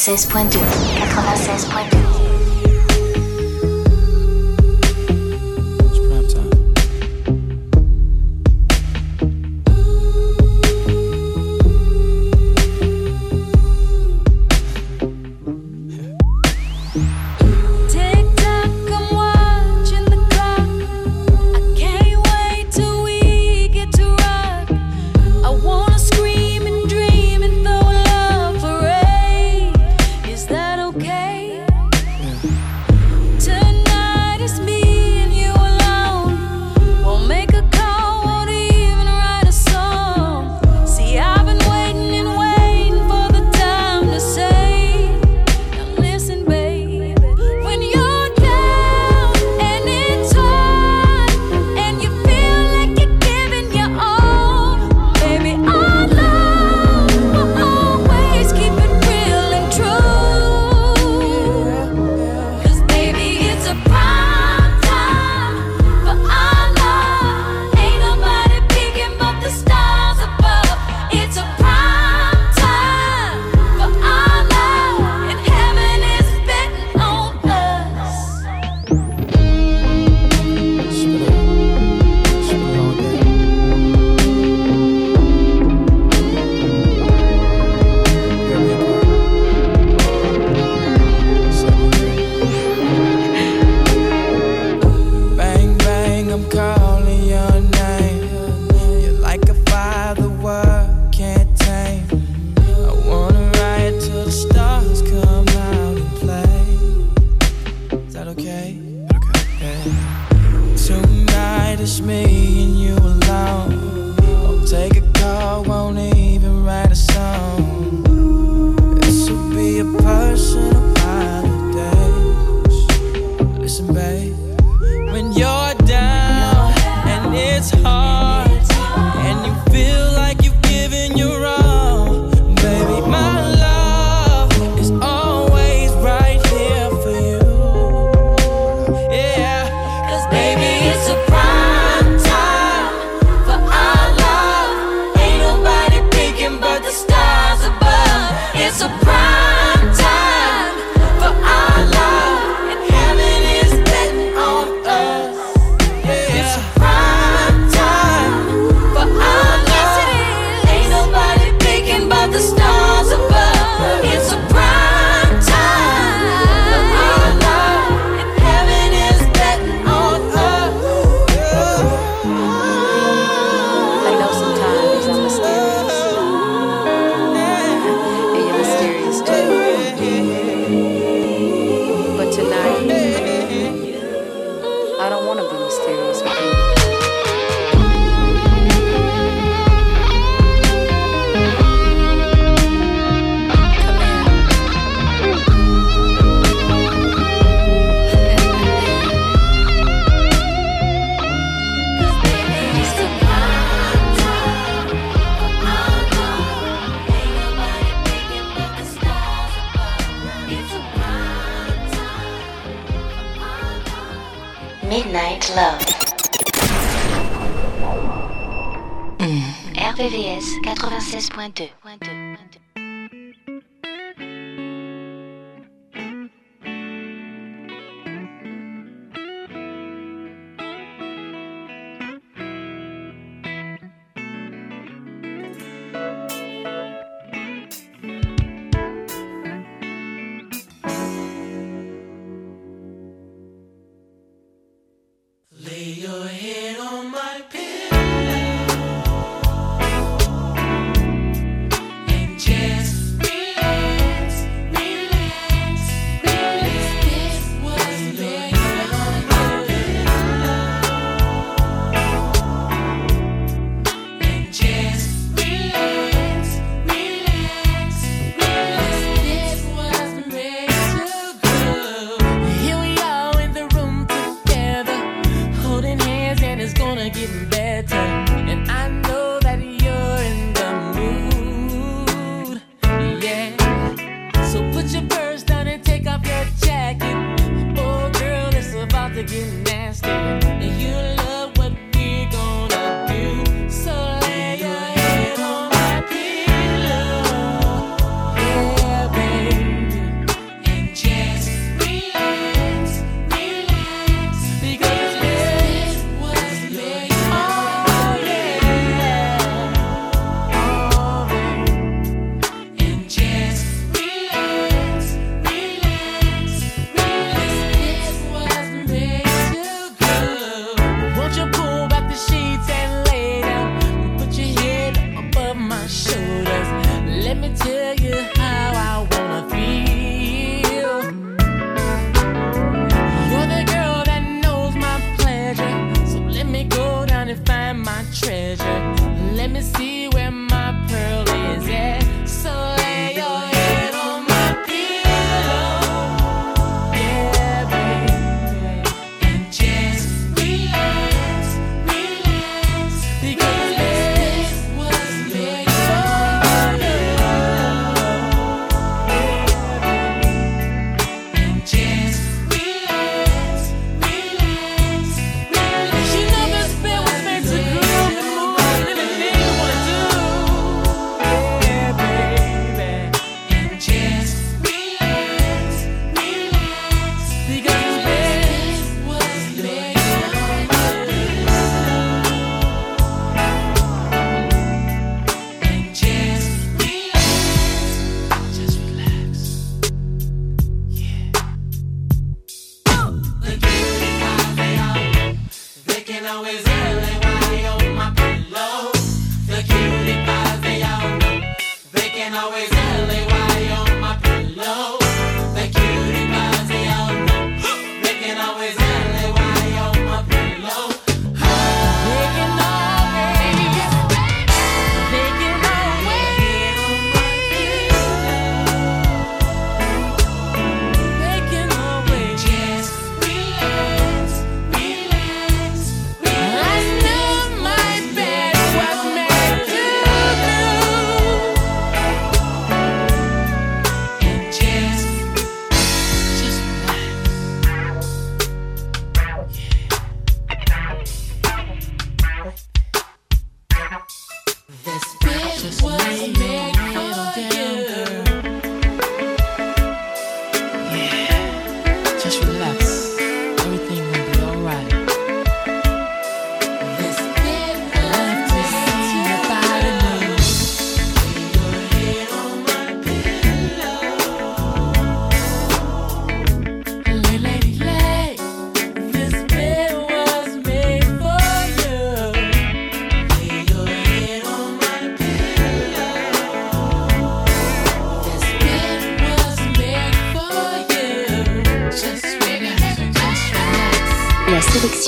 Francés 0.00 0.24
Puente. 0.24 0.69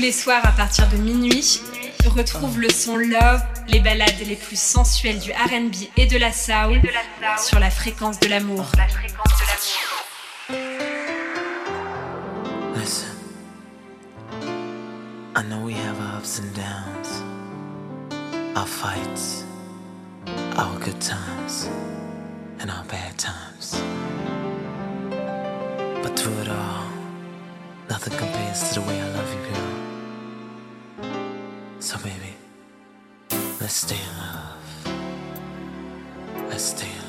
les 0.00 0.12
soirs 0.12 0.44
à 0.44 0.52
partir 0.52 0.88
de 0.88 0.96
minuit, 0.96 1.60
retrouve 2.06 2.60
le 2.60 2.68
son 2.70 2.96
Love, 2.96 3.42
les 3.68 3.80
balades 3.80 4.20
les 4.26 4.36
plus 4.36 4.58
sensuelles 4.58 5.18
du 5.18 5.32
RB 5.32 5.74
et 5.96 6.06
de 6.06 6.16
la 6.16 6.32
soul 6.32 6.80
sur 7.38 7.58
la 7.58 7.70
fréquence 7.70 8.20
de 8.20 8.28
l'amour. 8.28 8.66
Listen, 12.76 13.16
I 15.34 15.42
know 15.42 15.64
we 15.64 15.74
have 15.74 15.98
our 16.00 16.18
ups 16.18 16.38
and 16.38 16.54
downs, 16.54 17.22
our 18.56 18.66
fights, 18.66 19.44
our 20.56 20.78
good 20.80 21.00
times, 21.00 21.68
and 22.60 22.70
our 22.70 22.84
bad 22.84 23.16
times. 23.16 23.82
But 26.02 26.18
through 26.18 26.38
it 26.42 26.48
all, 26.48 26.88
nothing 27.88 28.16
compares 28.18 28.68
to 28.74 28.80
the 28.80 28.86
way 28.86 29.00
I 29.00 29.08
love 29.16 29.32
you, 29.32 29.40
girl. 29.50 29.83
So, 31.84 31.98
baby, 31.98 32.34
let's 33.60 33.74
stay 33.74 33.94
in 33.94 34.16
love. 34.16 34.88
Let's 36.48 36.64
stay 36.64 36.88
in 36.90 36.96
love. 36.96 37.03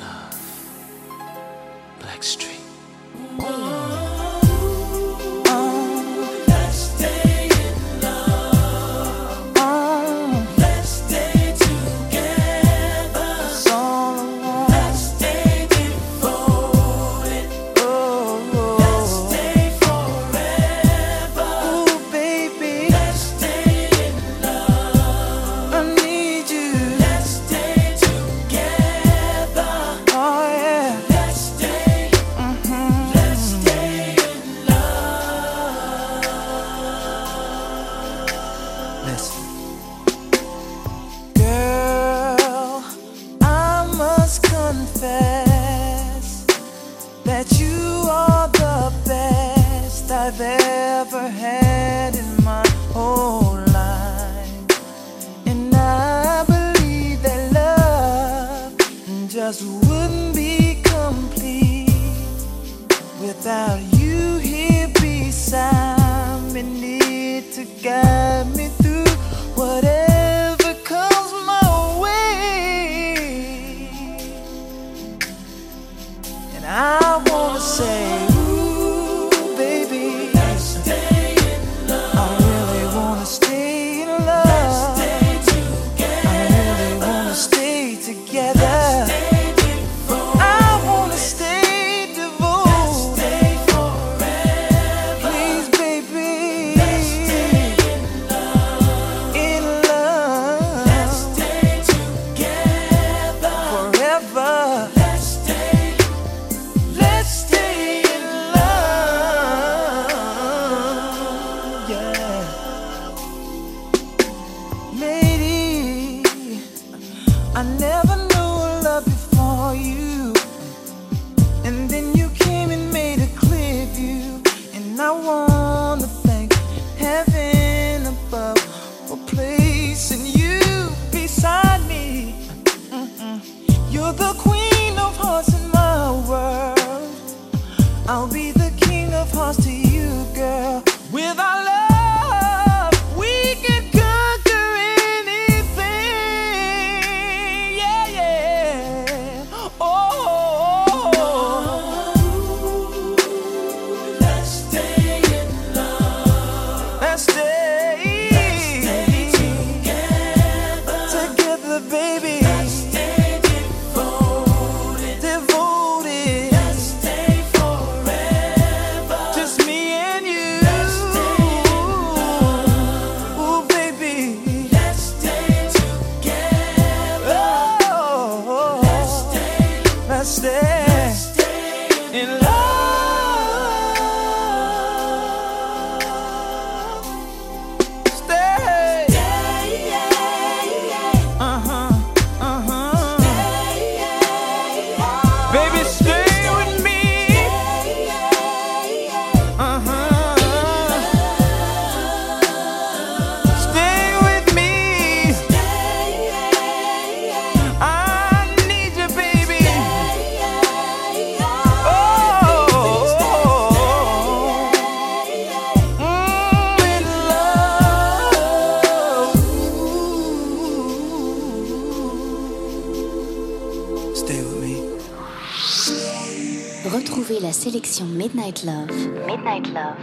Midnight 229.46 229.70
Love. 229.74 229.98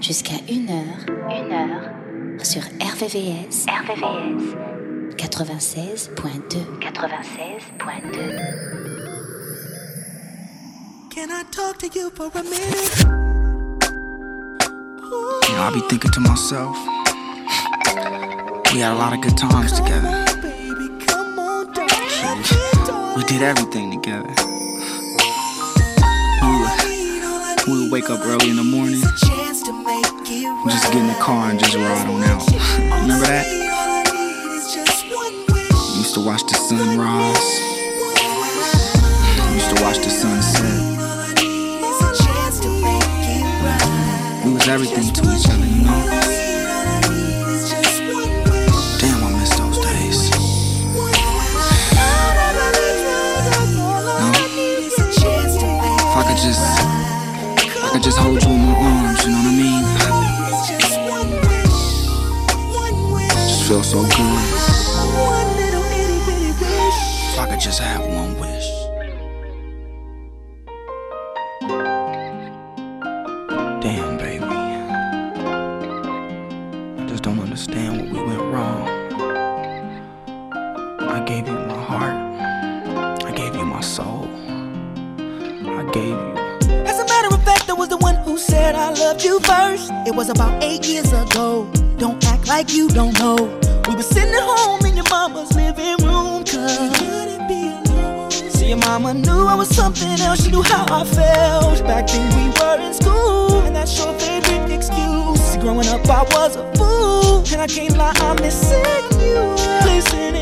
Jusqu'à 0.00 0.36
1h. 0.48 1.04
1h. 1.28 2.44
Sur 2.44 2.62
RVVS. 2.80 3.66
RVVS. 3.66 4.54
96.2. 5.16 6.78
96.2. 6.78 8.38
Can 11.10 11.30
I 11.30 11.42
talk 11.50 11.78
to 11.78 11.88
you 11.92 12.10
for 12.10 12.30
a 12.34 12.42
minute? 12.44 13.04
You 15.48 15.54
know, 15.54 15.62
I 15.62 15.70
be 15.74 15.80
thinking 15.88 16.12
to 16.12 16.20
myself, 16.20 16.76
we 18.72 18.78
had 18.80 18.92
a 18.92 18.94
lot 18.94 19.12
of 19.12 19.20
good 19.20 19.36
times 19.36 19.72
together. 19.72 20.24
We 23.16 23.24
did 23.24 23.42
everything 23.42 23.90
together. 23.90 24.53
We 27.66 27.80
would 27.80 27.90
wake 27.90 28.10
up 28.10 28.20
early 28.20 28.50
in 28.50 28.56
the 28.56 28.62
morning, 28.62 29.00
just 29.00 29.24
get 29.24 30.96
in 30.96 31.06
the 31.06 31.16
car 31.18 31.50
and 31.50 31.58
just 31.58 31.74
ride 31.74 32.06
on 32.06 32.22
out. 32.24 32.46
Remember 33.00 33.24
that? 33.24 33.46
We 35.92 35.98
used 35.98 36.14
to 36.14 36.20
watch 36.20 36.42
the 36.42 36.54
sun 36.54 36.98
rise. 36.98 37.60
We 39.48 39.54
used 39.54 39.76
to 39.76 39.82
watch 39.82 39.96
the 39.96 40.10
sunset. 40.10 40.94
We 44.44 44.52
was 44.52 44.68
everything 44.68 45.10
to 45.14 45.22
each 45.32 45.48
other, 45.48 45.64
you 45.64 45.84
know? 45.84 46.43
Just 58.14 58.26
hold 58.26 58.42
you 58.44 58.50
in 58.50 58.60
my 58.60 58.74
arms, 58.74 59.24
you 59.24 59.30
know 59.30 59.38
what 59.38 59.46
I 59.46 59.56
mean? 59.56 59.84
Just 60.78 60.98
one 61.00 61.30
wish. 61.50 61.80
One 62.76 63.12
wish. 63.12 63.32
Just 63.32 63.66
feel 63.66 63.82
so 63.82 64.02
good. 64.02 64.14
If 67.32 67.38
I 67.38 67.46
could 67.50 67.60
just 67.60 67.80
have 67.80 68.06
one 68.06 68.38
wish. 68.38 68.73
Like 92.64 92.74
you 92.74 92.88
don't 92.88 93.18
know. 93.18 93.36
We 93.88 93.94
were 93.94 94.02
sitting 94.02 94.32
at 94.32 94.40
home 94.40 94.84
in 94.86 94.96
your 94.96 95.04
mama's 95.10 95.54
living 95.54 95.96
room, 96.06 96.44
cause 96.44 96.98
couldn't 96.98 97.46
be 97.48 97.68
alone. 97.68 98.30
See, 98.30 98.68
your 98.68 98.78
mama 98.78 99.14
knew 99.14 99.46
I 99.46 99.54
was 99.54 99.68
something 99.68 100.20
else. 100.20 100.44
She 100.44 100.50
knew 100.50 100.62
how 100.62 100.86
I 100.88 101.04
felt. 101.04 101.82
Back 101.84 102.06
then 102.06 102.28
we 102.36 102.48
were 102.58 102.80
in 102.80 102.94
school, 102.94 103.60
and 103.62 103.76
that's 103.76 103.98
your 103.98 104.12
favorite 104.18 104.70
excuse. 104.70 105.40
See, 105.40 105.58
growing 105.60 105.88
up 105.88 106.08
I 106.08 106.22
was 106.34 106.56
a 106.56 106.64
fool, 106.74 107.44
and 107.52 107.60
I 107.60 107.66
can't 107.66 107.96
lie, 107.96 108.12
I'm 108.16 108.36
missing 108.36 108.84
you. 109.20 109.40
Listen 109.84 110.34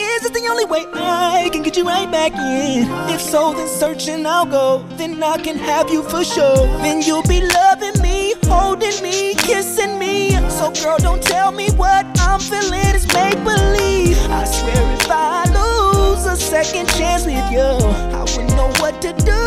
Is 0.00 0.22
this 0.22 0.30
the 0.30 0.46
only 0.48 0.64
way 0.64 0.86
I 0.94 1.48
can 1.52 1.62
get 1.62 1.76
you 1.76 1.84
right 1.84 2.10
back 2.10 2.32
in? 2.32 2.86
If 3.12 3.20
so, 3.20 3.52
then 3.52 3.68
searching 3.68 4.26
I'll 4.26 4.46
go. 4.46 4.84
Then 4.96 5.22
I 5.22 5.38
can 5.38 5.56
have 5.56 5.90
you 5.90 6.02
for 6.02 6.22
sure. 6.22 6.66
Then 6.78 7.02
you'll 7.02 7.22
be 7.22 7.40
loving 7.40 8.00
me, 8.00 8.34
holding 8.44 9.02
me, 9.02 9.34
kissing 9.34 9.98
me. 9.98 10.30
So, 10.50 10.70
girl, 10.70 10.98
don't 10.98 11.22
tell 11.22 11.50
me 11.50 11.70
what 11.72 12.06
I'm 12.20 12.38
feeling 12.40 12.94
is 12.94 13.06
make 13.12 13.42
believe. 13.42 14.18
I 14.30 14.44
swear 14.44 14.92
if 14.94 15.10
I 15.10 15.44
lose 15.58 16.26
a 16.26 16.36
second 16.36 16.88
chance 16.90 17.24
with 17.26 17.50
you, 17.50 17.60
I 17.60 18.20
wouldn't 18.20 18.50
know 18.56 18.70
what 18.78 19.02
to 19.02 19.12
do. 19.24 19.42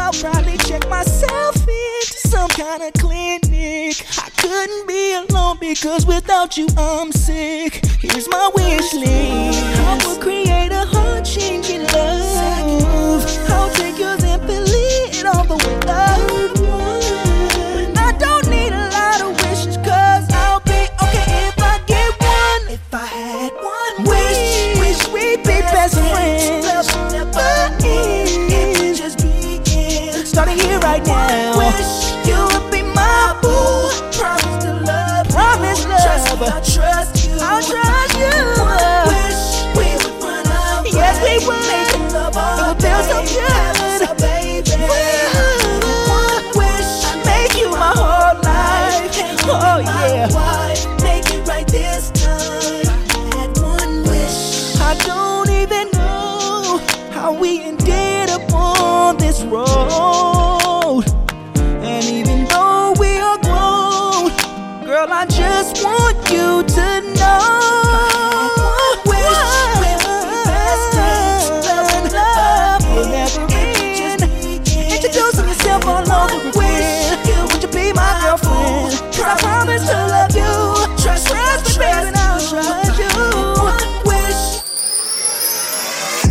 I'll 0.00 0.12
probably 0.12 0.58
check 0.58 0.88
myself 0.88 1.56
into 1.56 2.18
some 2.28 2.48
kind 2.50 2.82
of 2.84 2.92
clinic. 2.94 4.06
I 4.18 4.27
couldn't 4.48 4.88
be 4.88 5.12
alone 5.12 5.58
because 5.60 6.06
without 6.06 6.56
you 6.56 6.66
I'm 6.78 7.12
sick. 7.12 7.84
Here's 8.00 8.28
my 8.30 8.50
wish 8.54 8.94
list. 8.94 9.62
I 9.90 10.00
will 10.04 10.18
create 10.18 10.72
a 10.72 10.86
heart-changing 10.86 11.87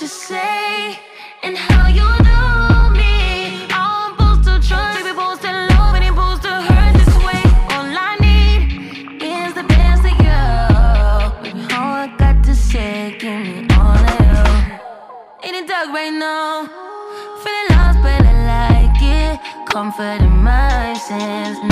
what 0.00 0.08
say 0.08 0.98
and 1.42 1.56
how 1.56 1.88
you 1.88 2.08
know 2.24 2.90
me. 2.90 3.66
I'm 3.70 4.12
supposed 4.12 4.44
to 4.44 4.68
trust, 4.68 4.98
baby, 4.98 5.08
supposed 5.10 5.42
to 5.42 5.52
love, 5.52 5.94
and 5.94 6.04
supposed 6.06 6.42
to 6.42 6.52
hurt 6.68 6.94
this 6.96 7.14
way. 7.26 7.42
All 7.72 7.92
I 8.08 8.16
need 8.20 9.22
is 9.22 9.52
the 9.54 9.64
best 9.64 10.04
of 10.10 10.16
you. 10.26 10.42
Baby, 11.42 11.62
all 11.74 11.94
I 12.04 12.14
got 12.18 12.42
to 12.44 12.54
say, 12.54 13.16
give 13.18 13.40
me 13.40 13.66
all 13.76 14.04
of 14.12 14.20
you. 14.32 15.48
In 15.48 15.60
the 15.60 15.68
dark 15.68 15.88
right 15.92 16.14
now, 16.26 16.66
feeling 17.42 17.68
lost, 17.76 17.98
but 18.02 18.22
I 18.24 18.34
like 18.54 19.02
it. 19.02 19.68
Comfort 19.68 20.22
in 20.22 20.42
my 20.42 20.94
sense. 20.94 21.71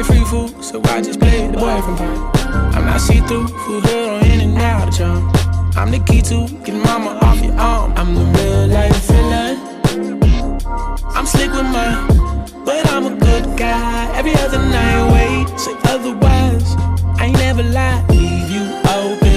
like 0.00 0.06
free 0.06 0.24
food, 0.24 0.64
so 0.64 0.80
I 0.84 1.02
just 1.02 1.20
play 1.20 1.46
the 1.46 1.58
boyfriend 1.58 1.98
part. 1.98 2.74
I'm 2.74 2.86
not 2.86 3.00
see 3.00 3.20
through, 3.20 3.44
who 3.44 3.80
hood 3.80 4.08
on 4.08 4.30
in 4.30 4.40
and 4.40 4.58
out 4.58 4.88
of 4.88 4.96
town. 4.96 5.30
I'm 5.76 5.90
the 5.90 5.98
key 5.98 6.22
to 6.22 6.46
getting 6.64 6.82
mama 6.82 7.18
off 7.22 7.42
your 7.42 7.54
arm. 7.54 7.92
I'm 7.96 8.14
the 8.14 8.24
real 8.24 8.66
life 8.68 8.96
villain. 9.06 9.56
I'm 11.14 11.26
slick 11.26 11.50
with 11.52 11.64
my, 11.64 12.06
but 12.64 12.90
I'm 12.92 13.06
a 13.06 13.16
good 13.16 13.58
guy. 13.58 14.16
Every 14.16 14.34
other 14.34 14.58
night, 14.58 15.12
wait, 15.12 15.58
say 15.58 15.74
otherwise. 15.84 16.74
I 17.18 17.26
ain't 17.26 17.38
never 17.38 17.62
lie, 17.62 18.04
leave 18.08 18.50
you 18.50 18.64
open. 18.88 19.29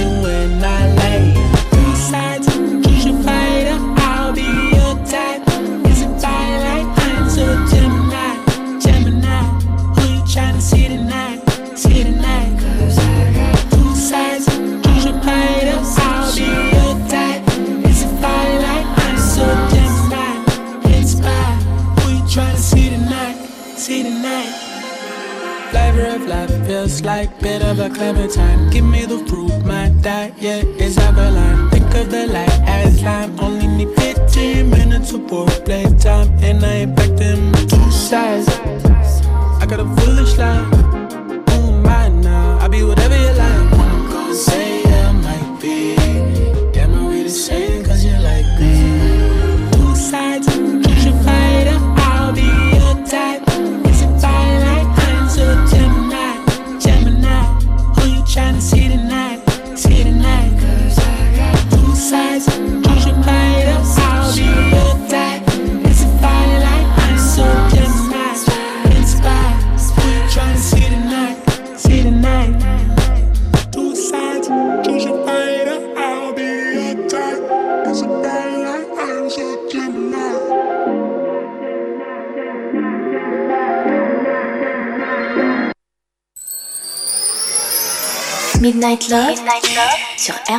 yeah. 30.40 30.64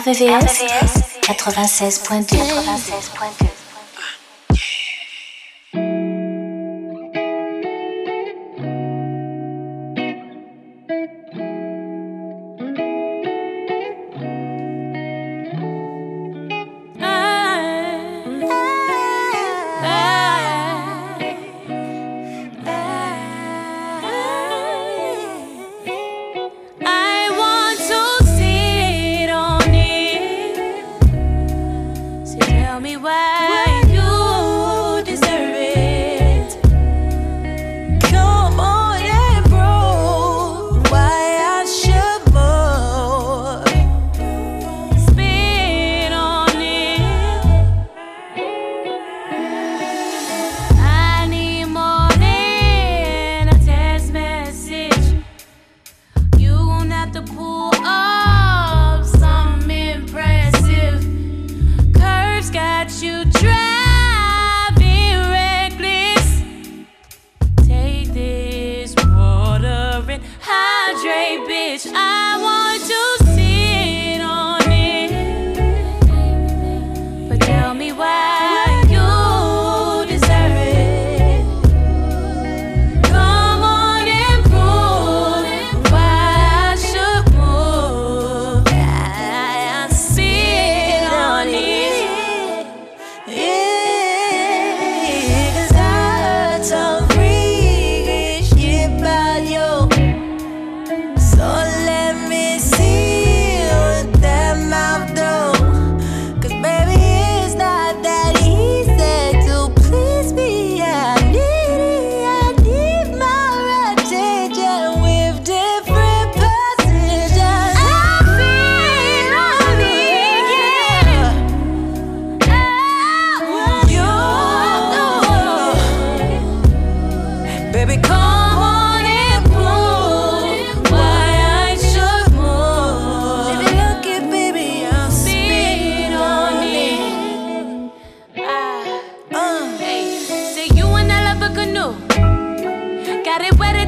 RVVS 0.07 0.61
96.2 1.23 2.37
96.2 2.37 3.44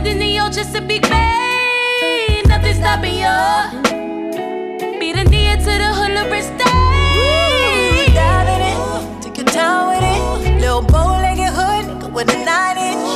nothing 0.07 0.21
to 0.21 0.27
you, 0.27 0.51
just 0.51 0.77
a 0.77 0.81
big. 0.81 1.03
Nothing 2.47 2.75
stopping 2.75 3.15
you. 3.15 3.39
Be 5.01 5.13
the 5.13 5.25
the 5.25 5.57
to 5.59 5.73
the 5.83 5.91
hula 5.99 6.43
stay. 6.43 8.07
Dive 8.15 8.49
in 8.55 8.63
it, 8.71 9.23
take 9.23 9.37
your 9.39 9.47
time 9.47 9.89
with 9.89 10.05
it. 10.05 10.61
Little 10.61 10.83
bow 10.83 11.19
legged 11.21 11.53
hood, 11.53 12.15
with 12.15 12.33
a 12.33 12.45
nine 12.45 12.79
inch. 12.79 13.16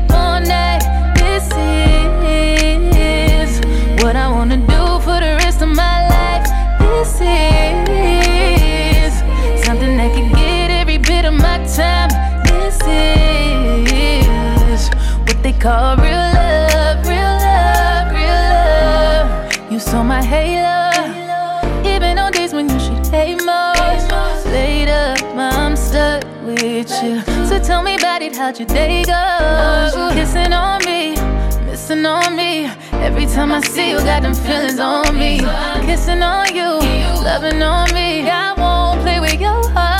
call 15.61 15.95
real 15.97 16.09
love, 16.13 17.07
real 17.07 17.33
love, 17.45 18.11
real 18.11 18.41
love. 18.51 19.71
You 19.71 19.79
saw 19.79 20.01
my 20.03 20.23
halo, 20.23 20.89
even 21.85 22.17
on 22.17 22.31
days 22.31 22.51
when 22.51 22.67
you 22.67 22.79
should 22.79 23.05
hate 23.07 23.35
most. 23.45 24.09
Later, 24.47 25.13
I'm 25.37 25.75
stuck 25.75 26.23
with 26.43 26.89
you. 27.03 27.21
So 27.45 27.59
tell 27.59 27.83
me 27.83 27.95
about 27.95 28.23
it, 28.23 28.35
how'd 28.35 28.57
your 28.57 28.67
day 28.67 29.03
go? 29.03 30.09
Kissing 30.13 30.51
on 30.51 30.83
me, 30.83 31.15
missing 31.67 32.07
on 32.07 32.35
me. 32.35 32.65
Every 32.93 33.27
time 33.27 33.51
I 33.51 33.61
see 33.61 33.91
you, 33.91 33.97
got 33.97 34.23
them 34.23 34.33
feelings 34.33 34.79
on 34.79 35.15
me. 35.15 35.41
Kissing 35.85 36.23
on 36.23 36.55
you, 36.55 36.71
loving 37.23 37.61
on 37.61 37.93
me. 37.93 38.27
I 38.27 38.53
won't 38.57 39.01
play 39.01 39.19
with 39.19 39.39
your 39.39 39.69
heart. 39.69 39.90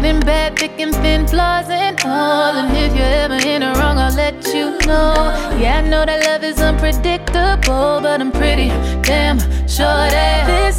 Bad, 0.00 0.56
thick 0.56 0.78
and 0.78 0.94
thin, 0.94 1.26
flaws 1.26 1.68
and 1.68 2.00
all. 2.04 2.54
And 2.54 2.70
if 2.76 2.94
you're 2.94 3.04
ever 3.04 3.34
in 3.34 3.62
the 3.62 3.72
wrong, 3.80 3.98
I'll 3.98 4.14
let 4.14 4.46
you 4.54 4.78
know. 4.86 5.34
Yeah, 5.58 5.82
I 5.84 5.88
know 5.88 6.06
that 6.06 6.24
love 6.24 6.44
is 6.44 6.60
unpredictable, 6.60 8.00
but 8.00 8.20
I'm 8.20 8.30
pretty 8.30 8.68
damn 9.02 9.40
sure 9.66 10.06
that 10.14 10.46
this 10.46 10.76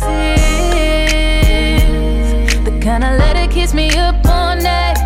is 2.47 2.63
the 2.63 2.79
kind 2.79 3.03
of 3.03 3.19
letter 3.19 3.51
kiss 3.51 3.73
me 3.73 3.89
up 3.97 4.25
all 4.25 4.55
night. 4.55 4.98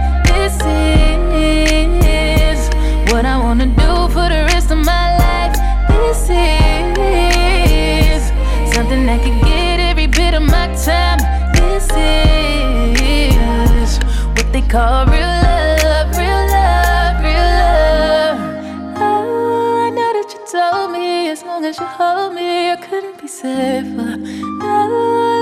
Told 20.53 20.91
me 20.91 21.29
as 21.29 21.41
long 21.41 21.65
as 21.65 21.79
you 21.79 21.85
hold 21.97 22.35
me, 22.35 22.69
I 22.69 22.75
couldn't 22.75 23.19
be 23.19 23.27
safer. 23.27 24.17
No, 24.61 24.75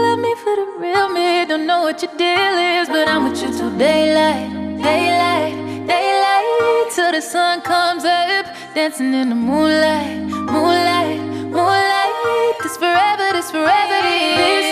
love 0.03 0.19
me 0.19 0.33
for 0.41 0.55
the 0.55 0.67
real 0.79 1.09
me. 1.09 1.45
Don't 1.45 1.67
know 1.67 1.81
what 1.81 2.01
your 2.01 2.13
deal 2.15 2.55
is, 2.79 2.87
but 2.87 3.09
I'm 3.09 3.27
with 3.27 3.41
you 3.43 3.51
till 3.51 3.71
daylight, 3.77 4.47
daylight, 4.81 5.55
daylight, 5.91 6.87
till 6.95 7.11
the 7.11 7.21
sun 7.21 7.59
comes 7.59 8.05
up, 8.05 8.45
dancing 8.73 9.13
in 9.13 9.27
the 9.33 9.35
moonlight, 9.35 10.17
moonlight, 10.55 11.19
moonlight. 11.57 12.55
This 12.63 12.77
forever, 12.77 13.27
this 13.33 13.51
forever, 13.51 13.97
this 14.07 14.70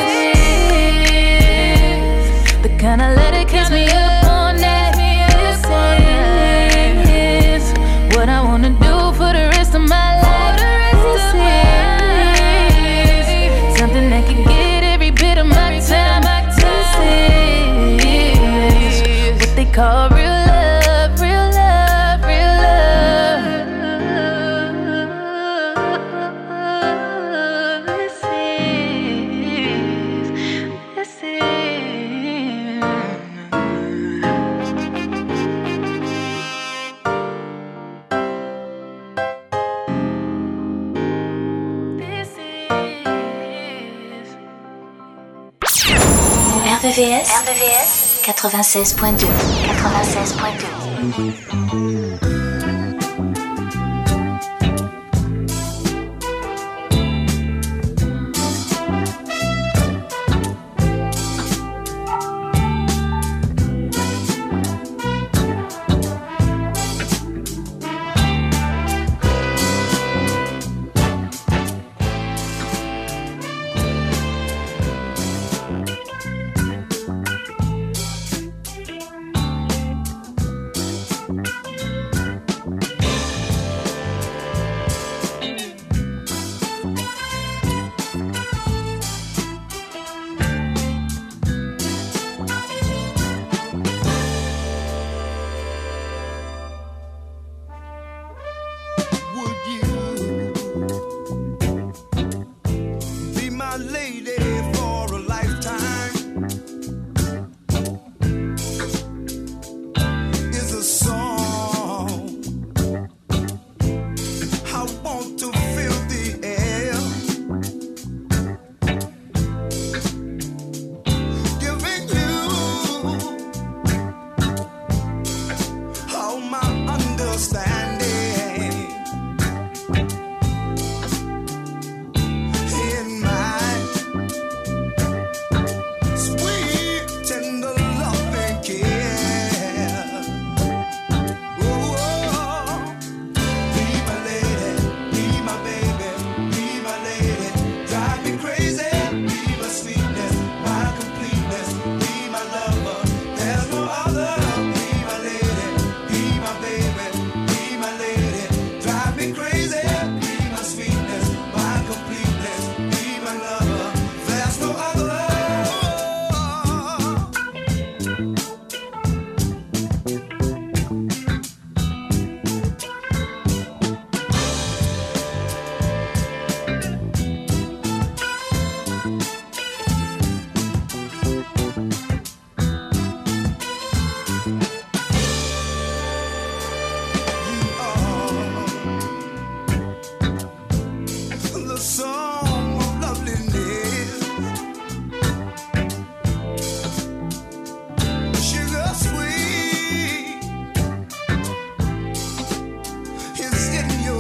RVVS, 47.50 48.22
RVVS 48.22 48.22
96.2 48.22 49.26
96.2 49.26 51.99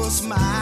smile. 0.10 0.59